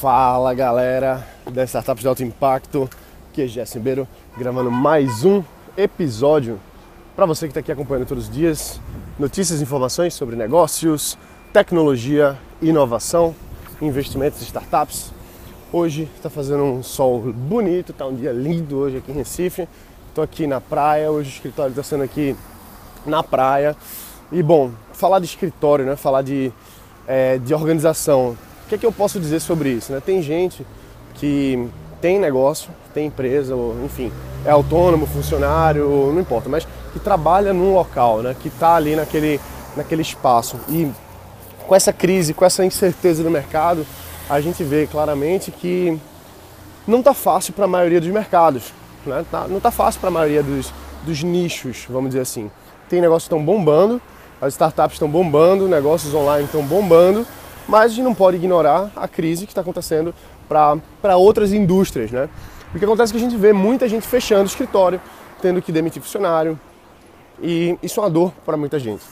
Fala 0.00 0.54
galera 0.54 1.26
das 1.50 1.70
startups 1.70 2.02
de 2.02 2.06
alto 2.06 2.22
impacto, 2.22 2.88
aqui 3.28 3.42
é 3.42 3.46
Jéssica 3.48 3.80
Ribeiro 3.80 4.06
gravando 4.36 4.70
mais 4.70 5.24
um 5.24 5.42
episódio 5.76 6.60
para 7.16 7.26
você 7.26 7.46
que 7.46 7.50
está 7.50 7.58
aqui 7.58 7.72
acompanhando 7.72 8.06
todos 8.06 8.28
os 8.28 8.30
dias 8.32 8.80
notícias 9.18 9.58
e 9.58 9.64
informações 9.64 10.14
sobre 10.14 10.36
negócios, 10.36 11.18
tecnologia, 11.52 12.38
inovação, 12.62 13.34
investimentos 13.82 14.40
e 14.40 14.44
startups. 14.44 15.12
Hoje 15.72 16.08
está 16.14 16.30
fazendo 16.30 16.62
um 16.62 16.80
sol 16.80 17.20
bonito, 17.32 17.90
está 17.90 18.06
um 18.06 18.14
dia 18.14 18.30
lindo 18.30 18.76
hoje 18.76 18.98
aqui 18.98 19.10
em 19.10 19.16
Recife. 19.16 19.68
Estou 20.10 20.22
aqui 20.22 20.46
na 20.46 20.60
praia, 20.60 21.10
hoje 21.10 21.28
o 21.28 21.32
escritório 21.32 21.70
está 21.70 21.82
sendo 21.82 22.04
aqui 22.04 22.36
na 23.04 23.24
praia. 23.24 23.76
E 24.30 24.44
bom, 24.44 24.70
falar 24.92 25.18
de 25.18 25.24
escritório, 25.24 25.84
né? 25.84 25.96
falar 25.96 26.22
de, 26.22 26.52
é, 27.04 27.38
de 27.38 27.52
organização, 27.52 28.36
o 28.68 28.70
que, 28.70 28.74
é 28.74 28.78
que 28.78 28.84
eu 28.84 28.92
posso 28.92 29.18
dizer 29.18 29.40
sobre 29.40 29.70
isso? 29.70 29.90
Né? 29.90 30.02
Tem 30.04 30.20
gente 30.20 30.66
que 31.14 31.66
tem 32.02 32.18
negócio, 32.18 32.70
tem 32.92 33.06
empresa, 33.06 33.54
enfim, 33.82 34.12
é 34.44 34.50
autônomo, 34.50 35.06
funcionário, 35.06 36.12
não 36.12 36.20
importa, 36.20 36.50
mas 36.50 36.68
que 36.92 36.98
trabalha 36.98 37.54
num 37.54 37.72
local, 37.72 38.20
né? 38.20 38.36
que 38.38 38.48
está 38.48 38.74
ali 38.74 38.94
naquele, 38.94 39.40
naquele 39.74 40.02
espaço. 40.02 40.60
E 40.68 40.86
com 41.66 41.74
essa 41.74 41.94
crise, 41.94 42.34
com 42.34 42.44
essa 42.44 42.62
incerteza 42.62 43.22
do 43.22 43.30
mercado, 43.30 43.86
a 44.28 44.38
gente 44.38 44.62
vê 44.62 44.86
claramente 44.86 45.50
que 45.50 45.98
não 46.86 46.98
está 46.98 47.14
fácil 47.14 47.54
para 47.54 47.64
a 47.64 47.68
maioria 47.68 48.02
dos 48.02 48.10
mercados. 48.10 48.74
Né? 49.06 49.24
Tá, 49.30 49.48
não 49.48 49.56
está 49.56 49.70
fácil 49.70 49.98
para 49.98 50.08
a 50.08 50.12
maioria 50.12 50.42
dos, 50.42 50.74
dos 51.06 51.22
nichos, 51.22 51.86
vamos 51.88 52.10
dizer 52.10 52.20
assim. 52.20 52.50
Tem 52.86 53.00
negócios 53.00 53.30
que 53.30 53.34
estão 53.34 53.42
bombando, 53.42 53.98
as 54.42 54.52
startups 54.52 54.96
estão 54.96 55.08
bombando, 55.08 55.66
negócios 55.66 56.12
online 56.12 56.44
estão 56.44 56.62
bombando, 56.62 57.26
mas 57.68 57.92
a 57.92 57.94
gente 57.94 58.02
não 58.02 58.14
pode 58.14 58.38
ignorar 58.38 58.90
a 58.96 59.06
crise 59.06 59.44
que 59.44 59.52
está 59.52 59.60
acontecendo 59.60 60.14
para 60.48 61.16
outras 61.16 61.52
indústrias, 61.52 62.10
né? 62.10 62.28
O 62.74 62.78
que 62.78 62.84
acontece 62.84 63.12
é 63.12 63.18
que 63.18 63.24
a 63.24 63.28
gente 63.28 63.38
vê 63.38 63.52
muita 63.52 63.86
gente 63.88 64.06
fechando 64.06 64.44
o 64.44 64.46
escritório, 64.46 65.00
tendo 65.42 65.60
que 65.60 65.70
demitir 65.70 66.02
funcionário, 66.02 66.58
e 67.40 67.78
isso 67.82 68.00
é 68.00 68.02
uma 68.02 68.10
dor 68.10 68.32
para 68.44 68.56
muita 68.56 68.78
gente. 68.78 69.04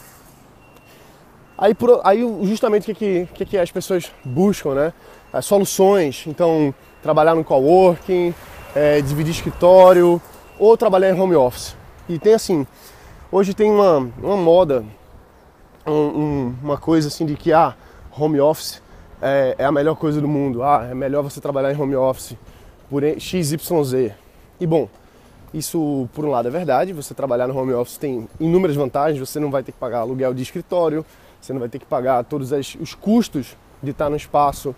Aí, 1.58 1.74
por, 1.74 2.00
aí 2.04 2.20
justamente 2.42 2.90
o 2.90 2.94
que, 2.94 3.28
que, 3.32 3.44
que 3.44 3.58
as 3.58 3.70
pessoas 3.70 4.10
buscam, 4.24 4.74
né? 4.74 4.92
As 5.32 5.44
soluções, 5.44 6.24
então 6.26 6.74
trabalhar 7.02 7.34
no 7.34 7.44
coworking, 7.44 8.34
é, 8.74 9.00
dividir 9.00 9.32
escritório 9.32 10.20
ou 10.58 10.76
trabalhar 10.76 11.10
em 11.10 11.18
home 11.18 11.34
office. 11.34 11.76
E 12.08 12.18
tem 12.18 12.34
assim, 12.34 12.66
hoje 13.30 13.54
tem 13.54 13.70
uma, 13.70 14.10
uma 14.22 14.36
moda, 14.36 14.84
um, 15.86 15.92
um, 15.92 16.54
uma 16.62 16.76
coisa 16.76 17.08
assim 17.08 17.24
de 17.24 17.36
que 17.36 17.52
ah, 17.52 17.74
home 18.18 18.40
office 18.40 18.82
é, 19.20 19.54
é, 19.58 19.64
a 19.64 19.72
melhor 19.72 19.96
coisa 19.96 20.20
do 20.20 20.28
mundo. 20.28 20.62
Ah, 20.62 20.88
é 20.90 20.94
melhor 20.94 21.22
você 21.22 21.40
trabalhar 21.40 21.72
em 21.72 21.80
home 21.80 21.96
office 21.96 22.36
por 22.88 23.02
XYZ. 23.18 24.12
E 24.60 24.66
bom, 24.66 24.88
isso 25.52 26.08
por 26.14 26.24
um 26.24 26.30
lado 26.30 26.48
é 26.48 26.50
verdade, 26.50 26.92
você 26.92 27.14
trabalhar 27.14 27.46
no 27.46 27.56
home 27.56 27.72
office 27.72 27.96
tem 27.96 28.28
inúmeras 28.38 28.76
vantagens, 28.76 29.18
você 29.18 29.40
não 29.40 29.50
vai 29.50 29.62
ter 29.62 29.72
que 29.72 29.78
pagar 29.78 30.00
aluguel 30.00 30.34
de 30.34 30.42
escritório, 30.42 31.04
você 31.40 31.52
não 31.52 31.60
vai 31.60 31.68
ter 31.68 31.78
que 31.78 31.86
pagar 31.86 32.24
todos 32.24 32.52
os 32.52 32.94
custos 32.94 33.56
de 33.82 33.90
estar 33.90 34.10
no 34.10 34.16
espaço 34.16 34.74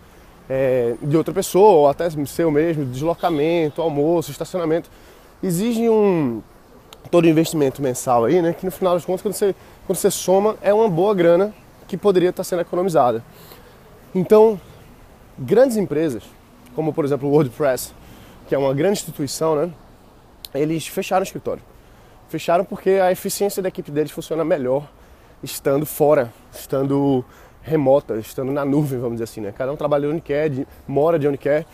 é, 0.48 0.94
de 1.02 1.16
outra 1.16 1.32
pessoa, 1.32 1.72
ou 1.72 1.88
até 1.88 2.08
seu 2.26 2.50
mesmo, 2.50 2.84
deslocamento, 2.84 3.82
almoço, 3.82 4.30
estacionamento. 4.30 4.90
Exige 5.42 5.88
um 5.88 6.42
todo 7.10 7.28
investimento 7.28 7.80
mensal 7.80 8.24
aí, 8.24 8.42
né? 8.42 8.52
Que 8.52 8.64
no 8.64 8.72
final 8.72 8.94
das 8.94 9.04
contas, 9.04 9.22
quando 9.22 9.34
você, 9.34 9.54
quando 9.86 9.96
você 9.96 10.10
soma, 10.10 10.56
é 10.60 10.72
uma 10.72 10.88
boa 10.88 11.14
grana 11.14 11.54
que 11.88 11.96
poderia 11.96 12.30
estar 12.30 12.44
sendo 12.44 12.60
economizada. 12.60 13.24
Então, 14.14 14.60
grandes 15.36 15.76
empresas, 15.76 16.22
como 16.74 16.92
por 16.92 17.04
exemplo 17.04 17.28
o 17.28 17.32
WordPress, 17.32 17.92
que 18.46 18.54
é 18.54 18.58
uma 18.58 18.72
grande 18.72 18.98
instituição, 18.98 19.56
né? 19.56 19.70
Eles 20.54 20.86
fecharam 20.86 21.22
o 21.22 21.24
escritório. 21.24 21.62
Fecharam 22.28 22.64
porque 22.64 22.90
a 22.90 23.10
eficiência 23.10 23.62
da 23.62 23.68
equipe 23.68 23.90
deles 23.90 24.12
funciona 24.12 24.44
melhor 24.44 24.88
estando 25.42 25.86
fora, 25.86 26.32
estando 26.52 27.24
remota, 27.62 28.16
estando 28.16 28.52
na 28.52 28.64
nuvem, 28.64 28.98
vamos 28.98 29.14
dizer 29.14 29.24
assim, 29.24 29.40
né? 29.40 29.52
Cada 29.56 29.72
um 29.72 29.76
trabalha 29.76 30.08
onde 30.08 30.20
quer, 30.20 30.50
mora 30.86 31.18
de 31.18 31.26
onde 31.26 31.38
quer, 31.38 31.66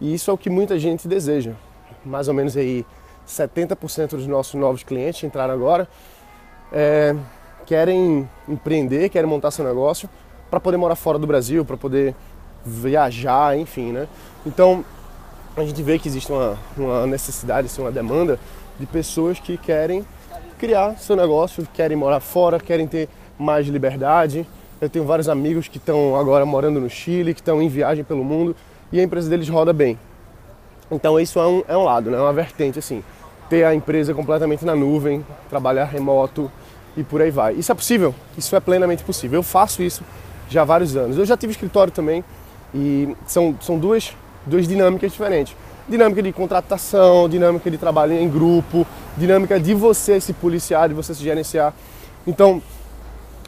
e 0.00 0.14
isso 0.14 0.30
é 0.30 0.34
o 0.34 0.38
que 0.38 0.50
muita 0.50 0.78
gente 0.78 1.06
deseja. 1.06 1.52
Mais 2.04 2.28
ou 2.28 2.34
menos 2.34 2.56
aí 2.56 2.84
70% 3.26 4.10
dos 4.10 4.26
nossos 4.26 4.54
novos 4.54 4.82
clientes 4.82 5.22
entraram 5.22 5.52
agora. 5.52 5.88
É, 6.72 7.14
querem 7.66 8.28
empreender, 8.48 9.08
querem 9.08 9.28
montar 9.28 9.50
seu 9.50 9.64
negócio 9.64 10.08
para 10.50 10.58
poder 10.58 10.76
morar 10.76 10.96
fora 10.96 11.18
do 11.18 11.26
Brasil, 11.26 11.64
para 11.64 11.76
poder 11.76 12.14
viajar, 12.64 13.56
enfim, 13.56 13.92
né? 13.92 14.08
Então 14.44 14.84
a 15.56 15.64
gente 15.64 15.82
vê 15.82 15.98
que 15.98 16.08
existe 16.08 16.30
uma, 16.30 16.58
uma 16.76 17.06
necessidade, 17.06 17.66
assim, 17.66 17.80
uma 17.80 17.90
demanda 17.90 18.38
de 18.78 18.86
pessoas 18.86 19.38
que 19.38 19.56
querem 19.56 20.04
criar 20.58 20.96
seu 20.98 21.16
negócio, 21.16 21.66
querem 21.72 21.96
morar 21.96 22.20
fora, 22.20 22.58
querem 22.58 22.86
ter 22.86 23.08
mais 23.38 23.66
liberdade. 23.66 24.46
Eu 24.80 24.88
tenho 24.88 25.04
vários 25.04 25.28
amigos 25.28 25.68
que 25.68 25.78
estão 25.78 26.16
agora 26.16 26.44
morando 26.44 26.80
no 26.80 26.88
Chile, 26.88 27.34
que 27.34 27.40
estão 27.40 27.62
em 27.62 27.68
viagem 27.68 28.04
pelo 28.04 28.24
mundo 28.24 28.54
e 28.92 28.98
a 29.00 29.02
empresa 29.02 29.28
deles 29.28 29.48
roda 29.48 29.72
bem. 29.72 29.98
Então 30.90 31.18
isso 31.20 31.38
é 31.38 31.46
um, 31.46 31.62
é 31.68 31.76
um 31.76 31.84
lado, 31.84 32.10
né? 32.10 32.18
É 32.18 32.20
uma 32.20 32.32
vertente 32.32 32.78
assim, 32.78 33.02
ter 33.48 33.64
a 33.64 33.74
empresa 33.74 34.14
completamente 34.14 34.64
na 34.64 34.74
nuvem, 34.74 35.24
trabalhar 35.48 35.84
remoto, 35.84 36.50
e 37.00 37.04
por 37.04 37.20
aí 37.22 37.30
vai. 37.30 37.54
Isso 37.54 37.72
é 37.72 37.74
possível? 37.74 38.14
Isso 38.36 38.54
é 38.54 38.60
plenamente 38.60 39.02
possível. 39.02 39.38
Eu 39.38 39.42
faço 39.42 39.82
isso 39.82 40.04
já 40.48 40.62
há 40.62 40.64
vários 40.64 40.96
anos. 40.96 41.16
Eu 41.16 41.24
já 41.24 41.36
tive 41.36 41.52
escritório 41.52 41.92
também 41.92 42.22
e 42.74 43.16
são, 43.26 43.56
são 43.60 43.78
duas, 43.78 44.14
duas 44.44 44.68
dinâmicas 44.68 45.10
diferentes. 45.10 45.56
Dinâmica 45.88 46.22
de 46.22 46.32
contratação, 46.32 47.28
dinâmica 47.28 47.70
de 47.70 47.78
trabalho 47.78 48.12
em 48.12 48.28
grupo, 48.28 48.86
dinâmica 49.16 49.58
de 49.58 49.74
você 49.74 50.20
se 50.20 50.32
policiar, 50.32 50.88
de 50.88 50.94
você 50.94 51.14
se 51.14 51.22
gerenciar. 51.22 51.74
Então, 52.26 52.62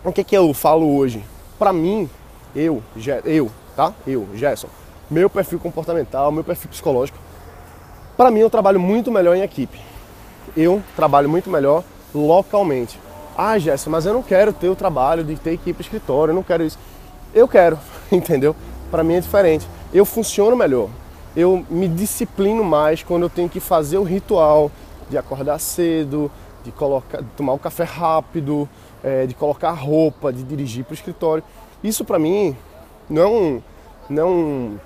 o 0.02 0.12
que, 0.12 0.24
que 0.24 0.36
eu 0.36 0.52
falo 0.54 0.96
hoje? 0.96 1.22
Para 1.58 1.72
mim, 1.72 2.08
eu, 2.56 2.82
eu, 3.24 3.50
tá? 3.76 3.92
Eu, 4.06 4.26
Gerson, 4.34 4.69
meu 5.10 5.30
perfil 5.30 5.60
comportamental, 5.60 6.32
meu 6.32 6.42
perfil 6.42 6.70
psicológico, 6.70 7.19
para 8.16 8.30
mim 8.30 8.40
eu 8.40 8.50
trabalho 8.50 8.80
muito 8.80 9.12
melhor 9.12 9.36
em 9.36 9.42
equipe. 9.42 9.78
Eu 10.56 10.82
trabalho 10.96 11.28
muito 11.28 11.48
melhor 11.48 11.84
localmente. 12.14 12.98
Ah, 13.37 13.59
Jéssica, 13.59 13.91
mas 13.91 14.04
eu 14.04 14.12
não 14.12 14.22
quero 14.22 14.53
ter 14.53 14.69
o 14.69 14.76
trabalho 14.76 15.25
de 15.25 15.37
ter 15.37 15.53
equipe 15.53 15.81
escritório, 15.81 16.32
eu 16.32 16.34
não 16.34 16.43
quero 16.43 16.62
isso. 16.62 16.78
Eu 17.34 17.48
quero, 17.48 17.78
entendeu? 18.12 18.54
Para 18.91 19.03
mim 19.03 19.15
é 19.15 19.20
diferente. 19.20 19.66
Eu 19.93 20.04
funciono 20.04 20.54
melhor. 20.54 20.88
Eu 21.34 21.65
me 21.70 21.88
disciplino 21.88 22.62
mais 22.62 23.03
quando 23.03 23.22
eu 23.22 23.31
tenho 23.31 23.48
que 23.48 23.59
fazer 23.59 23.97
o 23.97 24.03
ritual 24.03 24.70
de 25.09 25.16
acordar 25.16 25.59
cedo, 25.59 26.31
de 26.62 26.70
colocar, 26.70 27.22
de 27.22 27.28
tomar 27.31 27.53
o 27.53 27.56
um 27.56 27.59
café 27.59 27.84
rápido, 27.84 28.69
é, 29.03 29.26
de 29.26 29.34
colocar 29.34 29.70
roupa, 29.72 30.32
de 30.32 30.43
dirigir 30.43 30.84
para 30.84 30.93
o 30.93 30.94
escritório. 30.94 31.43
Isso 31.82 32.04
para 32.04 32.19
mim 32.19 32.54
não 33.09 33.22
é 33.22 33.26
um, 33.26 33.62
não 34.10 34.22
é 34.22 34.26
um, 34.26 34.78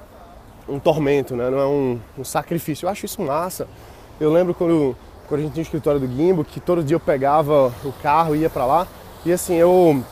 um 0.69 0.79
tormento, 0.79 1.35
né? 1.35 1.51
não 1.51 1.59
é 1.59 1.67
um, 1.67 2.01
um 2.19 2.25
sacrifício. 2.25 2.87
Eu 2.87 2.91
acho 2.91 3.07
isso 3.07 3.21
massa. 3.23 3.67
Eu 4.21 4.33
lembro 4.33 4.55
quando 4.55 4.97
quando 5.29 5.41
a 5.41 5.43
gente 5.45 5.53
tinha 5.53 5.63
o 5.63 5.67
escritório 5.67 6.01
do 6.01 6.07
Gimbo, 6.07 6.45
que 6.45 6.61
todo 6.61 6.83
dia 6.83 6.95
eu 6.95 7.01
pegava 7.01 7.73
o 7.85 7.93
carro 8.03 8.35
e 8.35 8.41
ia 8.41 8.51
para 8.51 8.65
lá. 8.65 8.87
E 9.25 9.33
assim, 9.33 9.55
eu 9.55 10.03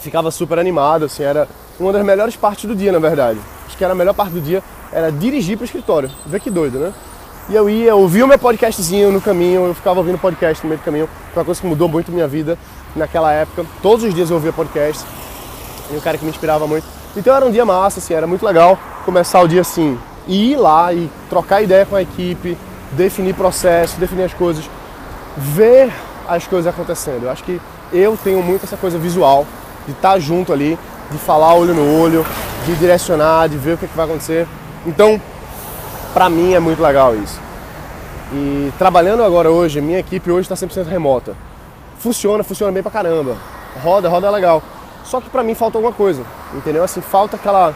ficava 0.00 0.30
super 0.30 0.58
animado, 0.58 1.04
assim, 1.04 1.22
era 1.22 1.46
uma 1.78 1.92
das 1.92 2.04
melhores 2.04 2.34
partes 2.36 2.64
do 2.64 2.74
dia, 2.74 2.90
na 2.90 2.98
verdade. 2.98 3.38
Acho 3.66 3.76
que 3.76 3.84
era 3.84 3.92
a 3.92 3.96
melhor 3.96 4.14
parte 4.14 4.32
do 4.32 4.40
dia, 4.40 4.62
era 4.92 5.12
dirigir 5.12 5.56
para 5.56 5.64
o 5.64 5.66
escritório. 5.66 6.10
Vê 6.26 6.40
que 6.40 6.50
doido, 6.50 6.78
né? 6.78 6.92
E 7.50 7.54
eu 7.54 7.68
ia, 7.68 7.94
ouvia 7.94 8.24
o 8.24 8.28
meu 8.28 8.38
podcastzinho 8.38 9.10
no 9.10 9.20
caminho, 9.20 9.66
eu 9.66 9.74
ficava 9.74 9.98
ouvindo 10.00 10.18
podcast 10.18 10.62
no 10.62 10.68
meio 10.68 10.80
do 10.80 10.84
caminho, 10.84 11.08
foi 11.32 11.40
uma 11.40 11.44
coisa 11.46 11.60
que 11.60 11.66
mudou 11.66 11.88
muito 11.88 12.12
minha 12.12 12.28
vida 12.28 12.58
naquela 12.94 13.32
época. 13.32 13.64
Todos 13.82 14.04
os 14.04 14.14
dias 14.14 14.28
eu 14.28 14.36
ouvia 14.36 14.52
podcast, 14.52 15.04
e 15.90 15.96
um 15.96 16.00
cara 16.00 16.18
que 16.18 16.24
me 16.24 16.30
inspirava 16.30 16.66
muito. 16.66 16.86
Então 17.16 17.34
era 17.34 17.46
um 17.46 17.50
dia 17.50 17.64
massa, 17.64 18.00
assim, 18.00 18.12
era 18.12 18.26
muito 18.26 18.44
legal 18.44 18.78
começar 19.04 19.40
o 19.40 19.48
dia 19.48 19.62
assim, 19.62 19.98
e 20.26 20.52
ir 20.52 20.56
lá 20.56 20.92
e 20.92 21.10
trocar 21.30 21.62
ideia 21.62 21.86
com 21.86 21.96
a 21.96 22.02
equipe, 22.02 22.56
definir 22.92 23.34
processo, 23.34 23.98
definir 23.98 24.24
as 24.24 24.34
coisas, 24.34 24.68
ver 25.36 25.92
as 26.26 26.46
coisas 26.46 26.72
acontecendo. 26.72 27.24
Eu 27.24 27.30
acho 27.30 27.44
que 27.44 27.60
eu 27.92 28.16
tenho 28.22 28.42
muito 28.42 28.64
essa 28.64 28.76
coisa 28.76 28.98
visual, 28.98 29.46
de 29.86 29.92
estar 29.92 30.18
junto 30.18 30.52
ali, 30.52 30.78
de 31.10 31.18
falar 31.18 31.54
olho 31.54 31.74
no 31.74 32.00
olho, 32.00 32.24
de 32.66 32.74
direcionar, 32.76 33.48
de 33.48 33.56
ver 33.56 33.74
o 33.74 33.78
que, 33.78 33.86
é 33.86 33.88
que 33.88 33.96
vai 33.96 34.04
acontecer. 34.04 34.46
Então, 34.86 35.20
para 36.12 36.28
mim 36.28 36.52
é 36.54 36.60
muito 36.60 36.82
legal 36.82 37.14
isso. 37.14 37.40
E 38.32 38.70
trabalhando 38.78 39.22
agora 39.22 39.50
hoje, 39.50 39.80
minha 39.80 39.98
equipe 39.98 40.30
hoje 40.30 40.50
está 40.50 40.54
100% 40.54 40.86
remota. 40.86 41.34
Funciona, 41.98 42.44
funciona 42.44 42.70
bem 42.70 42.82
pra 42.82 42.92
caramba. 42.92 43.36
Roda, 43.82 44.08
roda 44.08 44.30
legal. 44.30 44.62
Só 45.02 45.20
que 45.20 45.30
para 45.30 45.42
mim 45.42 45.54
falta 45.54 45.78
alguma 45.78 45.94
coisa, 45.94 46.22
entendeu? 46.54 46.84
Assim, 46.84 47.00
falta 47.00 47.36
aquela. 47.36 47.74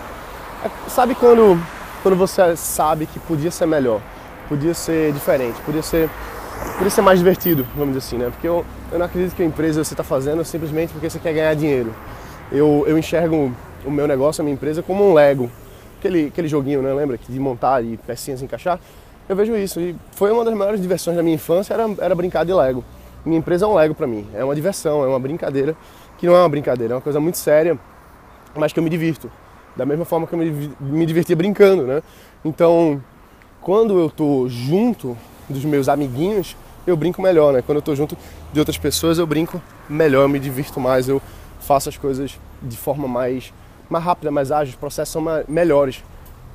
Sabe 0.89 1.15
quando, 1.15 1.59
quando 2.03 2.17
você 2.17 2.55
sabe 2.57 3.07
que 3.07 3.19
podia 3.19 3.51
ser 3.51 3.67
melhor? 3.67 4.01
Podia 4.53 4.75
ser 4.75 5.13
diferente, 5.15 5.59
podia 5.63 5.81
ser, 5.81 6.11
podia 6.75 6.91
ser 6.91 7.01
mais 7.01 7.19
divertido, 7.19 7.67
vamos 7.75 7.95
dizer 7.95 8.07
assim, 8.07 8.19
né? 8.19 8.31
Porque 8.31 8.47
eu, 8.47 8.67
eu 8.93 8.99
não 8.99 9.07
acredito 9.07 9.35
que 9.35 9.43
a 9.43 9.47
empresa 9.47 9.83
você 9.83 9.95
está 9.95 10.05
fazendo 10.05 10.45
simplesmente 10.45 10.93
porque 10.93 11.09
você 11.09 11.19
quer 11.19 11.33
ganhar 11.33 11.55
dinheiro. 11.55 11.91
Eu, 12.51 12.85
eu 12.87 12.99
enxergo 12.99 13.51
o 13.83 13.91
meu 13.91 14.07
negócio, 14.07 14.43
a 14.43 14.45
minha 14.45 14.53
empresa, 14.53 14.83
como 14.83 15.09
um 15.09 15.15
Lego. 15.15 15.51
aquele, 15.99 16.27
aquele 16.27 16.49
joguinho, 16.49 16.83
né? 16.83 16.93
Lembra? 16.93 17.19
De 17.27 17.41
montar 17.41 17.83
e 17.83 17.97
pecinhas 17.97 18.43
encaixar. 18.43 18.79
Eu 19.27 19.35
vejo 19.35 19.57
isso. 19.57 19.81
E 19.81 19.97
foi 20.13 20.31
uma 20.31 20.45
das 20.45 20.53
maiores 20.53 20.83
diversões 20.83 21.17
da 21.17 21.23
minha 21.23 21.37
infância, 21.37 21.73
era, 21.73 21.89
era 21.99 22.15
brincar 22.15 22.45
de 22.45 22.53
Lego. 22.53 22.85
Minha 23.25 23.39
empresa 23.39 23.65
é 23.65 23.69
um 23.69 23.75
Lego 23.75 23.95
para 23.95 24.07
mim. 24.07 24.27
É 24.35 24.45
uma 24.45 24.55
diversão, 24.55 25.03
é 25.03 25.09
uma 25.09 25.19
brincadeira, 25.19 25.75
que 26.19 26.27
não 26.27 26.35
é 26.35 26.41
uma 26.41 26.49
brincadeira, 26.51 26.93
é 26.93 26.97
uma 26.97 27.01
coisa 27.01 27.19
muito 27.19 27.39
séria, 27.39 27.79
mas 28.55 28.71
que 28.71 28.79
eu 28.79 28.85
me 28.85 28.91
divirto. 28.91 29.33
Da 29.75 29.87
mesma 29.87 30.05
forma 30.05 30.27
que 30.27 30.35
eu 30.35 30.39
me, 30.39 30.77
me 30.79 31.07
divertia 31.07 31.35
brincando, 31.35 31.85
né? 31.85 32.03
Então, 32.45 33.03
quando 33.63 33.99
eu 33.99 34.11
tô 34.11 34.49
junto 34.49 35.17
dos 35.49 35.65
meus 35.65 35.89
amiguinhos, 35.89 36.57
eu 36.87 36.97
brinco 36.97 37.23
melhor, 37.23 37.53
né? 37.53 37.63
Quando 37.63 37.77
eu 37.77 37.83
tô 37.83 37.95
junto 37.95 38.19
de 38.53 38.59
outras 38.59 38.77
pessoas, 38.77 39.19
eu 39.19 39.27
brinco 39.27 39.63
melhor, 39.89 40.23
eu 40.23 40.29
me 40.29 40.41
divirto 40.41 40.81
mais, 40.81 41.09
eu 41.09 41.23
faço 41.61 41.89
as 41.89 41.97
coisas 41.97 42.39
de 42.61 42.77
forma 42.77 43.07
mais, 43.07 43.55
mais 43.89 44.05
rápida, 44.05 44.31
mais 44.31 44.51
ágil, 44.51 44.73
os 44.73 44.79
processos 44.79 45.13
são 45.13 45.23
melhores 45.49 46.03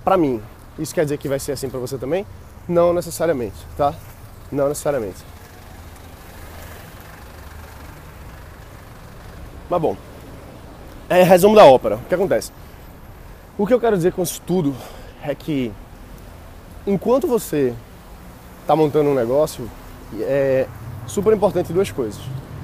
para 0.04 0.18
mim. 0.18 0.42
Isso 0.78 0.94
quer 0.94 1.06
dizer 1.06 1.18
que 1.18 1.30
vai 1.30 1.40
ser 1.40 1.54
assim 1.54 1.70
para 1.70 1.80
você 1.80 1.98
também? 1.98 2.26
Não 2.68 2.94
necessariamente, 2.94 3.56
tá? 3.78 3.94
Não 4.52 4.68
necessariamente. 4.68 5.18
Mas 9.70 9.82
bom, 9.82 9.96
é 11.10 11.24
resumo 11.24 11.56
da 11.56 11.66
ópera. 11.66 11.96
O 11.96 12.06
que 12.08 12.16
acontece? 12.16 12.52
O 13.58 13.66
que 13.66 13.74
eu 13.74 13.80
quero 13.80 13.96
dizer 13.96 14.12
com 14.12 14.22
isso 14.22 14.42
tudo 14.46 14.76
é 15.24 15.34
que 15.34 15.72
enquanto 16.88 17.28
você 17.28 17.74
está 18.62 18.76
montando 18.76 19.10
um 19.10 19.14
negócio, 19.14 19.70
é 20.22 20.66
super 21.06 21.34
importante 21.34 21.74
duas 21.74 21.92
coisas, 21.92 22.20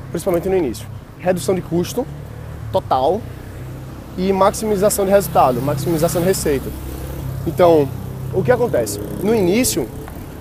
principalmente 0.10 0.48
no 0.48 0.56
início: 0.56 0.88
redução 1.20 1.54
de 1.54 1.62
custo 1.62 2.08
total 2.72 3.22
e 4.18 4.31
maximização 4.31 5.06
de 5.06 5.12
resultado, 5.12 5.62
maximização 5.62 6.22
de 6.22 6.28
receita. 6.28 6.70
Então, 7.46 7.88
o 8.34 8.42
que 8.42 8.52
acontece? 8.52 9.00
No 9.22 9.36
início, 9.36 9.88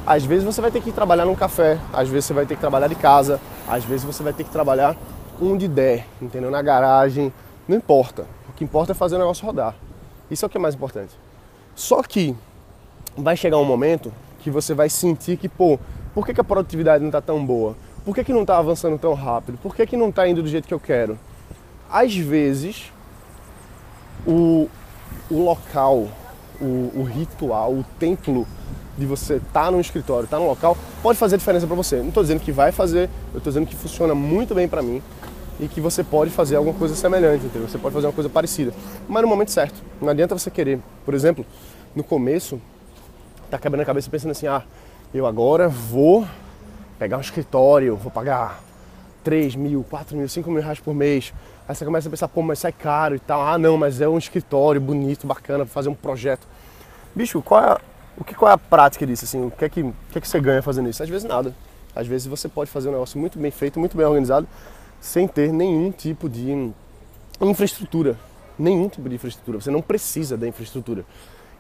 às 0.07 0.25
vezes 0.25 0.45
você 0.45 0.61
vai 0.61 0.71
ter 0.71 0.81
que 0.81 0.93
trabalhar 0.93 1.27
num 1.27 1.35
café, 1.35 1.79
às 1.93 2.09
vezes 2.09 2.27
você 2.27 2.33
vai 2.33 2.47
ter 2.47 2.55
que 2.55 2.61
trabalhar 2.61 2.87
de 2.87 2.95
casa, 2.95 3.41
às 3.69 3.85
vezes 3.85 4.05
você 4.05 4.23
vai 4.23 4.33
ter 4.33 4.45
que 4.45 4.51
trabalhar 4.51 4.97
onde 5.41 5.67
der, 5.67 6.07
entendeu? 6.21 6.51
Na 6.51 6.63
garagem, 6.63 7.33
não 7.67 7.77
importa. 7.77 8.27
O 8.49 8.53
que 8.53 8.63
importa 8.63 8.93
é 8.93 8.95
fazer 8.95 9.17
o 9.17 9.19
negócio 9.19 9.45
rodar. 9.45 9.75
Isso 10.31 10.45
é 10.45 10.47
o 10.47 10.49
que 10.49 10.57
é 10.57 10.61
mais 10.61 10.75
importante. 10.75 11.13
Só 11.75 12.03
que 12.03 12.37
vai 13.17 13.37
chegar 13.37 13.59
um 13.59 13.65
momento 13.65 14.13
que 14.41 14.51
você 14.51 14.75
vai 14.75 14.89
sentir 14.89 15.37
que, 15.37 15.49
pô, 15.49 15.79
por 16.15 16.27
que, 16.27 16.35
que 16.35 16.41
a 16.41 16.45
produtividade 16.45 17.03
não 17.03 17.09
está 17.09 17.21
tão 17.21 17.45
boa? 17.45 17.77
Por 18.05 18.15
que, 18.15 18.25
que 18.25 18.33
não 18.33 18.43
está 18.43 18.59
avançando 18.59 18.99
tão 18.99 19.15
rápido? 19.15 19.59
Por 19.63 19.75
que, 19.75 19.87
que 19.87 19.97
não 19.97 20.09
está 20.09 20.29
indo 20.29 20.43
do 20.43 20.49
jeito 20.49 20.67
que 20.67 20.75
eu 20.75 20.81
quero? 20.81 21.19
Às 21.91 22.15
vezes, 22.17 22.93
o, 24.27 24.69
o 25.31 25.45
local, 25.45 26.09
o, 26.61 26.91
o 26.95 27.03
ritual, 27.05 27.73
o 27.73 27.85
templo 27.99 28.47
de 28.97 29.07
você 29.07 29.35
estar 29.37 29.65
tá 29.65 29.71
no 29.71 29.81
escritório, 29.81 30.25
estar 30.25 30.37
tá 30.37 30.43
no 30.43 30.49
local, 30.49 30.77
pode 31.03 31.19
fazer 31.19 31.39
diferença 31.39 31.67
para 31.67 31.77
você. 31.77 31.97
Não 31.97 32.09
estou 32.09 32.23
dizendo 32.23 32.41
que 32.41 32.53
vai 32.53 32.73
fazer, 32.73 33.09
eu 33.33 33.39
estou 33.39 33.51
dizendo 33.51 33.67
que 33.67 33.77
funciona 33.77 34.15
muito 34.15 34.55
bem 34.55 34.69
para 34.69 34.83
mim 34.83 35.03
e 35.61 35.69
que 35.69 35.81
você 35.81 36.03
pode 36.03 36.31
fazer 36.31 36.57
alguma 36.57 36.77
coisa 36.77 36.95
semelhante, 36.95 37.47
entendeu? 37.47 37.69
Você 37.69 37.79
pode 37.79 37.95
fazer 37.95 38.07
uma 38.07 38.13
coisa 38.13 38.29
parecida, 38.29 38.73
mas 39.09 39.23
no 39.23 39.29
momento 39.29 39.51
certo. 39.51 39.83
Não 40.01 40.09
adianta 40.09 40.37
você 40.37 40.51
querer, 40.51 40.81
por 41.05 41.15
exemplo, 41.15 41.47
no 41.95 42.03
começo, 42.03 42.61
tá 43.53 43.59
quebrando 43.59 43.83
a 43.83 43.85
cabeça 43.85 44.11
pensando 44.11 44.31
assim, 44.31 44.47
ah, 44.47 44.63
eu 45.13 45.27
agora 45.27 45.69
vou 45.69 46.27
pegar 46.99 47.19
um 47.19 47.21
escritório, 47.21 47.95
vou 47.97 48.11
pagar 48.11 48.63
3 49.23 49.55
mil, 49.57 49.85
4 49.91 50.17
mil, 50.17 50.27
5 50.27 50.51
mil 50.51 50.63
reais 50.63 50.81
por 50.81 50.95
mês. 50.95 51.35
Aí 51.69 51.75
você 51.75 51.85
começa 51.85 52.09
a 52.09 52.11
pensar, 52.11 52.29
pô, 52.29 52.41
mas 52.41 52.59
sai 52.59 52.73
caro 52.73 53.15
e 53.15 53.19
tal. 53.19 53.47
Ah, 53.47 53.59
não, 53.59 53.77
mas 53.77 54.01
é 54.01 54.09
um 54.09 54.17
escritório 54.17 54.81
bonito, 54.81 55.27
bacana, 55.27 55.65
para 55.65 55.73
fazer 55.73 55.91
um 55.91 55.95
projeto. 55.95 56.47
Bicho, 57.15 57.43
qual 57.43 57.63
é, 57.63 57.79
o 58.17 58.25
que, 58.25 58.35
qual 58.35 58.51
é 58.51 58.55
a 58.55 58.59
prática 58.59 59.07
disso? 59.07 59.27
Assim, 59.27 59.45
o 59.45 59.51
que 59.51 59.65
é 59.65 59.69
que, 59.69 59.83
o 59.83 59.95
que, 60.11 60.19
é 60.19 60.21
que 60.21 60.29
você 60.29 60.41
ganha 60.41 60.63
fazendo 60.63 60.89
isso? 60.89 61.03
Às 61.03 61.09
vezes 61.09 61.29
nada. 61.29 61.55
Às 61.95 62.07
vezes 62.07 62.27
você 62.27 62.49
pode 62.49 62.71
fazer 62.71 62.89
um 62.89 62.93
negócio 62.93 63.21
muito 63.21 63.39
bem 63.39 63.51
feito, 63.51 63.79
muito 63.79 63.97
bem 63.97 64.07
organizado, 64.07 64.49
sem 64.99 65.29
ter 65.29 65.53
nenhum 65.53 65.91
tipo 65.91 66.27
de 66.27 66.73
infraestrutura. 67.39 68.19
Nenhum 68.59 68.89
tipo 68.89 69.09
de 69.11 69.17
infraestrutura. 69.17 69.61
Você 69.61 69.71
não 69.71 69.83
precisa 69.83 70.39
da 70.39 70.49
infraestrutura. 70.49 71.05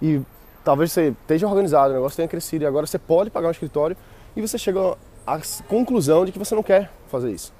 E 0.00 0.23
talvez 0.64 0.93
você 0.93 1.14
esteja 1.20 1.47
organizado, 1.47 1.91
o 1.91 1.94
negócio 1.94 2.17
tenha 2.17 2.29
crescido 2.29 2.64
e 2.64 2.67
agora 2.67 2.87
você 2.87 2.99
pode 2.99 3.31
pagar 3.31 3.49
um 3.49 3.50
escritório 3.50 3.97
e 4.37 4.41
você 4.41 4.56
chega 4.59 4.97
à 5.26 5.41
conclusão 5.69 6.25
de 6.25 6.32
que 6.32 6.38
você 6.38 6.55
não 6.55 6.62
quer 6.62 6.91
fazer 7.09 7.31
isso. 7.31 7.53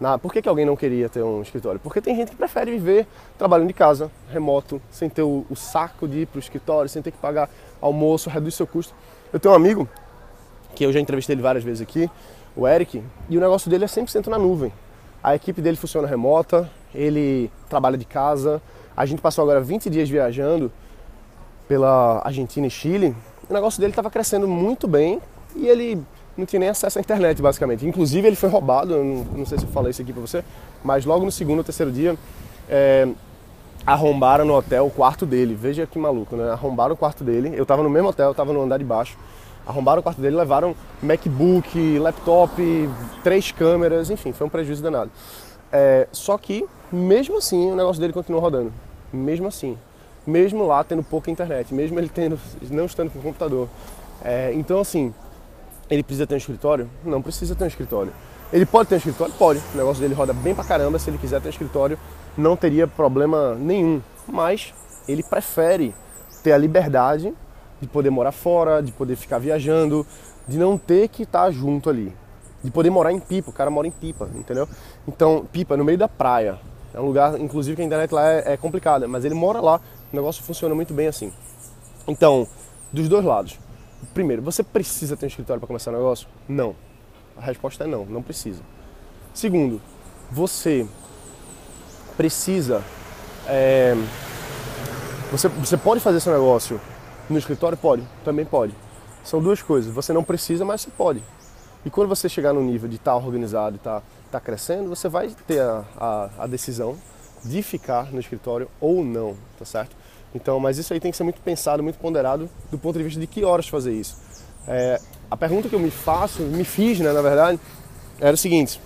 Na, 0.00 0.18
por 0.18 0.32
que, 0.32 0.42
que 0.42 0.48
alguém 0.48 0.66
não 0.66 0.74
queria 0.74 1.08
ter 1.08 1.22
um 1.22 1.40
escritório? 1.40 1.78
Porque 1.78 2.00
tem 2.00 2.16
gente 2.16 2.30
que 2.30 2.36
prefere 2.36 2.72
viver 2.72 3.06
trabalhando 3.38 3.68
de 3.68 3.74
casa, 3.74 4.10
remoto, 4.30 4.82
sem 4.90 5.08
ter 5.08 5.22
o, 5.22 5.46
o 5.48 5.54
saco 5.54 6.08
de 6.08 6.20
ir 6.20 6.26
para 6.26 6.36
o 6.36 6.40
escritório, 6.40 6.88
sem 6.88 7.00
ter 7.00 7.12
que 7.12 7.18
pagar 7.18 7.48
almoço, 7.80 8.28
reduz 8.28 8.54
seu 8.54 8.66
custo. 8.66 8.92
Eu 9.32 9.38
tenho 9.38 9.52
um 9.52 9.56
amigo, 9.56 9.88
que 10.74 10.84
eu 10.84 10.92
já 10.92 10.98
entrevistei 10.98 11.34
ele 11.34 11.42
várias 11.42 11.62
vezes 11.62 11.80
aqui, 11.80 12.10
o 12.56 12.66
Eric, 12.66 13.02
e 13.28 13.38
o 13.38 13.40
negócio 13.40 13.70
dele 13.70 13.84
é 13.84 13.88
100% 13.88 14.26
na 14.26 14.38
nuvem. 14.38 14.72
A 15.22 15.34
equipe 15.34 15.62
dele 15.62 15.76
funciona 15.76 16.06
remota, 16.06 16.70
ele 16.94 17.50
trabalha 17.68 17.96
de 17.96 18.04
casa. 18.04 18.60
A 18.96 19.06
gente 19.06 19.22
passou 19.22 19.42
agora 19.42 19.60
20 19.60 19.88
dias 19.88 20.08
viajando 20.08 20.70
pela 21.68 22.22
Argentina 22.24 22.66
e 22.66 22.70
Chile. 22.70 23.14
O 23.48 23.52
negócio 23.52 23.80
dele 23.80 23.92
estava 23.92 24.10
crescendo 24.10 24.48
muito 24.48 24.86
bem 24.86 25.20
e 25.54 25.66
ele 25.66 26.02
não 26.36 26.44
tinha 26.46 26.60
nem 26.60 26.68
acesso 26.68 26.98
à 26.98 27.00
internet, 27.00 27.40
basicamente. 27.40 27.86
Inclusive, 27.86 28.26
ele 28.26 28.36
foi 28.36 28.48
roubado, 28.48 28.96
não, 29.02 29.46
sei 29.46 29.58
se 29.58 29.64
eu 29.64 29.70
falei 29.70 29.90
isso 29.90 30.02
aqui 30.02 30.12
para 30.12 30.20
você, 30.20 30.44
mas 30.82 31.04
logo 31.04 31.24
no 31.24 31.32
segundo 31.32 31.58
ou 31.58 31.64
terceiro 31.64 31.92
dia, 31.92 32.16
é, 32.68 33.08
arrombaram 33.86 34.44
no 34.44 34.54
hotel 34.54 34.86
o 34.86 34.90
quarto 34.90 35.24
dele. 35.24 35.54
Veja 35.54 35.86
que 35.86 35.98
maluco, 35.98 36.36
né? 36.36 36.50
Arrombaram 36.50 36.94
o 36.94 36.96
quarto 36.96 37.22
dele. 37.22 37.52
Eu 37.54 37.62
estava 37.62 37.82
no 37.82 37.90
mesmo 37.90 38.08
hotel, 38.08 38.32
estava 38.32 38.52
no 38.52 38.62
andar 38.62 38.78
de 38.78 38.84
baixo. 38.84 39.16
Arrombaram 39.66 40.00
o 40.00 40.02
quarto 40.02 40.20
dele, 40.20 40.36
levaram 40.36 40.74
MacBook, 41.02 41.98
laptop, 41.98 42.90
três 43.22 43.50
câmeras, 43.50 44.10
enfim, 44.10 44.32
foi 44.32 44.46
um 44.46 44.50
prejuízo 44.50 44.82
danado. 44.82 45.10
É, 45.72 46.06
só 46.12 46.36
que, 46.36 46.66
mesmo 46.92 47.38
assim, 47.38 47.72
o 47.72 47.76
negócio 47.76 48.00
dele 48.00 48.12
continuou 48.12 48.42
rodando. 48.42 48.72
Mesmo 49.12 49.48
assim. 49.48 49.78
Mesmo 50.26 50.66
lá 50.66 50.82
tendo 50.82 51.02
pouca 51.02 51.30
internet, 51.30 51.74
mesmo 51.74 51.98
ele 51.98 52.08
tendo, 52.08 52.38
não 52.70 52.86
estando 52.86 53.10
com 53.10 53.20
computador. 53.20 53.68
É, 54.22 54.52
então, 54.54 54.80
assim, 54.80 55.12
ele 55.90 56.02
precisa 56.02 56.26
ter 56.26 56.34
um 56.34 56.38
escritório? 56.38 56.88
Não 57.04 57.20
precisa 57.20 57.54
ter 57.54 57.64
um 57.64 57.66
escritório. 57.66 58.12
Ele 58.52 58.64
pode 58.64 58.88
ter 58.88 58.94
um 58.94 58.98
escritório? 58.98 59.34
Pode. 59.34 59.60
O 59.74 59.76
negócio 59.76 60.00
dele 60.00 60.14
roda 60.14 60.32
bem 60.32 60.54
pra 60.54 60.64
caramba. 60.64 60.98
Se 60.98 61.10
ele 61.10 61.18
quiser 61.18 61.40
ter 61.40 61.48
um 61.48 61.50
escritório, 61.50 61.98
não 62.36 62.56
teria 62.56 62.86
problema 62.86 63.54
nenhum. 63.54 64.00
Mas 64.26 64.72
ele 65.06 65.22
prefere 65.22 65.94
ter 66.42 66.52
a 66.52 66.58
liberdade 66.58 67.34
de 67.80 67.88
poder 67.88 68.10
morar 68.10 68.32
fora, 68.32 68.82
de 68.82 68.92
poder 68.92 69.16
ficar 69.16 69.38
viajando, 69.38 70.06
de 70.48 70.56
não 70.56 70.78
ter 70.78 71.08
que 71.08 71.24
estar 71.24 71.50
junto 71.50 71.90
ali. 71.90 72.14
De 72.62 72.70
poder 72.70 72.90
morar 72.90 73.12
em 73.12 73.20
Pipa, 73.20 73.50
o 73.50 73.52
cara 73.52 73.70
mora 73.70 73.86
em 73.86 73.90
Pipa, 73.90 74.28
entendeu? 74.34 74.66
Então, 75.06 75.44
Pipa, 75.52 75.76
no 75.76 75.84
meio 75.84 75.98
da 75.98 76.08
praia. 76.08 76.58
É 76.94 77.00
um 77.00 77.06
lugar, 77.06 77.38
inclusive, 77.40 77.74
que 77.74 77.82
a 77.82 77.84
internet 77.84 78.12
lá 78.12 78.26
é, 78.30 78.52
é 78.52 78.56
complicada, 78.56 79.08
mas 79.08 79.24
ele 79.24 79.34
mora 79.34 79.60
lá, 79.60 79.80
o 80.12 80.16
negócio 80.16 80.44
funciona 80.44 80.74
muito 80.74 80.94
bem 80.94 81.08
assim. 81.08 81.32
Então, 82.06 82.46
dos 82.92 83.08
dois 83.08 83.24
lados. 83.24 83.58
Primeiro, 84.12 84.40
você 84.40 84.62
precisa 84.62 85.16
ter 85.16 85.26
um 85.26 85.28
escritório 85.28 85.60
para 85.60 85.66
começar 85.66 85.90
um 85.90 85.94
negócio? 85.94 86.28
Não. 86.48 86.76
A 87.36 87.40
resposta 87.40 87.82
é 87.82 87.86
não, 87.86 88.04
não 88.04 88.22
precisa. 88.22 88.62
Segundo, 89.32 89.80
você 90.30 90.86
precisa. 92.16 92.82
É, 93.48 93.94
você, 95.32 95.48
você 95.48 95.76
pode 95.76 96.00
fazer 96.00 96.20
seu 96.20 96.32
negócio 96.32 96.80
no 97.28 97.36
escritório? 97.36 97.76
Pode, 97.76 98.06
também 98.24 98.44
pode. 98.44 98.72
São 99.24 99.42
duas 99.42 99.60
coisas. 99.60 99.92
Você 99.92 100.12
não 100.12 100.22
precisa, 100.22 100.64
mas 100.64 100.82
você 100.82 100.90
pode. 100.96 101.22
E 101.84 101.90
quando 101.90 102.08
você 102.08 102.28
chegar 102.28 102.52
no 102.52 102.62
nível 102.62 102.88
de 102.88 102.96
estar 102.96 103.12
tá 103.12 103.16
organizado 103.16 103.76
e 103.76 103.78
estar 103.78 104.00
tá, 104.00 104.06
tá 104.32 104.40
crescendo, 104.40 104.88
você 104.88 105.08
vai 105.08 105.28
ter 105.46 105.60
a, 105.60 105.84
a, 105.96 106.30
a, 106.38 106.46
decisão 106.46 106.96
de 107.44 107.62
ficar 107.62 108.10
no 108.10 108.18
escritório 108.18 108.68
ou 108.80 109.04
não, 109.04 109.36
tá 109.58 109.64
certo? 109.64 109.94
Então, 110.34 110.58
mas 110.58 110.78
isso 110.78 110.92
aí 110.92 111.00
tem 111.00 111.10
que 111.10 111.16
ser 111.16 111.24
muito 111.24 111.40
pensado, 111.42 111.82
muito 111.82 111.98
ponderado 111.98 112.48
do 112.70 112.78
ponto 112.78 112.96
de 112.96 113.04
vista 113.04 113.20
de 113.20 113.26
que 113.26 113.44
horas 113.44 113.68
fazer 113.68 113.92
isso. 113.92 114.16
É, 114.66 114.98
a 115.30 115.36
pergunta 115.36 115.68
que 115.68 115.74
eu 115.74 115.80
me 115.80 115.90
faço, 115.90 116.42
me 116.42 116.64
fiz, 116.64 116.98
né, 117.00 117.12
na 117.12 117.20
verdade, 117.20 117.60
era 118.18 118.34
o 118.34 118.38
seguinte: 118.38 118.80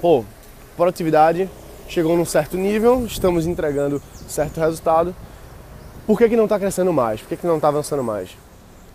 pô, 0.00 0.24
produtividade 0.76 1.48
chegou 1.88 2.16
num 2.16 2.24
certo 2.24 2.56
nível, 2.56 3.04
estamos 3.06 3.46
entregando 3.46 4.02
certo 4.26 4.60
resultado, 4.60 5.14
por 6.06 6.16
que, 6.16 6.28
que 6.28 6.36
não 6.36 6.44
está 6.44 6.58
crescendo 6.58 6.92
mais? 6.92 7.20
Por 7.20 7.28
que, 7.28 7.36
que 7.36 7.46
não 7.46 7.56
está 7.56 7.68
avançando 7.68 8.02
mais? 8.02 8.30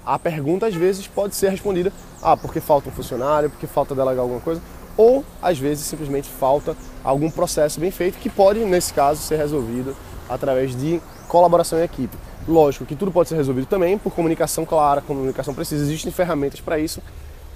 A 0.06 0.20
pergunta 0.20 0.68
às 0.68 0.76
vezes 0.76 1.08
pode 1.08 1.36
ser 1.36 1.50
respondida: 1.50 1.92
ah, 2.22 2.36
porque 2.36 2.60
falta 2.60 2.90
um 2.90 2.92
funcionário, 2.92 3.50
porque 3.50 3.68
falta 3.68 3.96
delegar 3.96 4.20
alguma 4.20 4.42
coisa, 4.42 4.62
ou 4.98 5.24
às 5.42 5.58
vezes 5.58 5.86
simplesmente 5.86 6.30
falta 6.30 6.76
algum 7.04 7.30
processo 7.30 7.80
bem 7.80 7.92
feito 7.92 8.18
que 8.20 8.30
pode, 8.30 8.60
nesse 8.60 8.94
caso, 8.94 9.22
ser 9.22 9.38
resolvido 9.38 9.96
através 10.30 10.76
de 10.76 11.02
colaboração 11.28 11.80
em 11.80 11.84
equipe. 11.84 12.18
Lógico 12.48 12.86
que 12.86 12.96
tudo 12.96 13.12
pode 13.12 13.30
ser 13.30 13.36
resolvido 13.36 13.68
também 13.68 13.98
por 13.98 14.14
comunicação 14.14 14.66
clara, 14.66 15.02
comunicação 15.02 15.54
precisa, 15.54 15.84
existem 15.84 16.12
ferramentas 16.12 16.60
para 16.60 16.78
isso, 16.78 17.02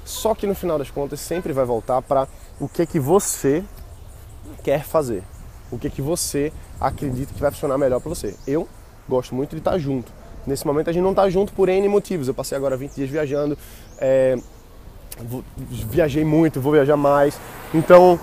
só 0.05 0.33
que 0.33 0.47
no 0.47 0.55
final 0.55 0.77
das 0.77 0.89
contas 0.89 1.19
sempre 1.19 1.51
vai 1.51 1.65
voltar 1.65 2.01
para 2.01 2.27
o 2.59 2.69
que 2.69 2.85
que 2.85 2.99
você 2.99 3.63
quer 4.63 4.83
fazer, 4.83 5.23
o 5.69 5.77
que 5.77 5.89
que 5.89 6.01
você 6.01 6.53
acredita 6.79 7.33
que 7.33 7.41
vai 7.41 7.51
funcionar 7.51 7.77
melhor 7.77 7.99
para 7.99 8.09
você. 8.09 8.35
Eu 8.47 8.67
gosto 9.09 9.35
muito 9.35 9.51
de 9.51 9.57
estar 9.57 9.77
junto. 9.77 10.11
Nesse 10.47 10.65
momento 10.65 10.89
a 10.89 10.93
gente 10.93 11.03
não 11.03 11.11
está 11.11 11.29
junto 11.29 11.51
por 11.51 11.67
N 11.67 11.85
motivos. 11.89 12.29
Eu 12.29 12.33
passei 12.33 12.57
agora 12.57 12.77
20 12.77 12.93
dias 12.93 13.09
viajando, 13.09 13.57
é, 13.99 14.37
viajei 15.91 16.23
muito, 16.23 16.61
vou 16.61 16.71
viajar 16.71 16.95
mais. 16.95 17.37
Então, 17.73 18.17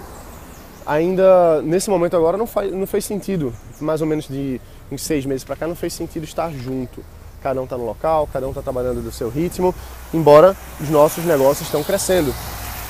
ainda 0.86 1.60
nesse 1.60 1.90
momento 1.90 2.16
agora 2.16 2.38
não, 2.38 2.46
faz, 2.46 2.72
não 2.72 2.86
fez 2.86 3.04
sentido, 3.04 3.52
mais 3.78 4.00
ou 4.00 4.06
menos 4.06 4.26
de 4.26 4.58
uns 4.90 5.02
seis 5.02 5.26
meses 5.26 5.44
para 5.44 5.54
cá, 5.54 5.68
não 5.68 5.76
fez 5.76 5.92
sentido 5.92 6.24
estar 6.24 6.50
junto. 6.50 7.04
Cada 7.42 7.60
um 7.60 7.64
está 7.64 7.76
no 7.76 7.84
local, 7.84 8.26
cada 8.32 8.46
um 8.46 8.50
está 8.50 8.62
trabalhando 8.62 9.02
do 9.02 9.12
seu 9.12 9.28
ritmo, 9.28 9.74
embora 10.14 10.56
os 10.80 10.88
nossos 10.88 11.26
negócios 11.26 11.68
estão 11.68 11.84
crescendo. 11.84 12.34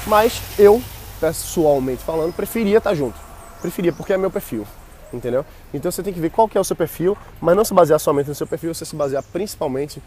Mas 0.07 0.41
eu, 0.57 0.81
pessoalmente 1.21 2.05
falando, 2.05 2.33
preferia 2.33 2.79
estar 2.79 2.95
junto. 2.95 3.19
Preferia, 3.61 3.93
porque 3.93 4.13
é 4.13 4.17
meu 4.17 4.31
perfil 4.31 4.65
entendeu? 5.13 5.45
Então 5.73 5.91
você 5.91 6.03
tem 6.03 6.13
que 6.13 6.21
ver 6.21 6.31
qual 6.31 6.49
que 6.49 6.57
é 6.57 6.61
o 6.61 6.65
seu 6.65 6.77
perfil, 6.77 7.17
mas 7.41 7.57
não 7.57 7.65
se 7.65 7.75
basear 7.75 7.99
somente 7.99 8.29
no 8.29 8.35
seu 8.35 8.47
perfil, 8.47 8.75
você 8.75 8.85
se 8.85 8.97
basear 8.97 9.23
principalmente 9.23 10.03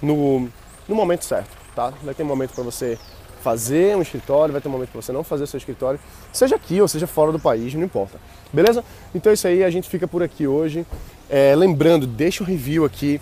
no, 0.00 0.48
no 0.88 0.94
momento 0.94 1.24
certo, 1.24 1.50
tá? 1.74 1.92
Vai 2.02 2.14
ter 2.14 2.22
um 2.22 2.26
momento 2.26 2.52
para 2.54 2.64
você 2.64 2.98
fazer 3.42 3.96
um 3.96 4.02
escritório, 4.02 4.52
vai 4.52 4.60
ter 4.60 4.68
um 4.68 4.72
momento 4.72 4.90
para 4.90 5.02
você 5.02 5.12
não 5.12 5.24
fazer 5.24 5.46
seu 5.46 5.58
escritório, 5.58 5.98
seja 6.32 6.54
aqui 6.54 6.80
ou 6.80 6.86
seja 6.86 7.06
fora 7.06 7.32
do 7.32 7.40
país, 7.40 7.74
não 7.74 7.82
importa. 7.84 8.18
Beleza? 8.52 8.84
Então 9.14 9.30
é 9.30 9.34
isso 9.34 9.46
aí, 9.46 9.64
a 9.64 9.70
gente 9.70 9.88
fica 9.88 10.06
por 10.06 10.22
aqui 10.22 10.46
hoje. 10.46 10.86
É, 11.28 11.54
lembrando, 11.56 12.06
deixa 12.06 12.42
o 12.42 12.46
um 12.46 12.48
review 12.48 12.84
aqui, 12.84 13.20